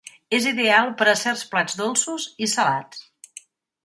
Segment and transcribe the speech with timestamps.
[0.35, 3.05] És ideal per a certs plats dolços i salats.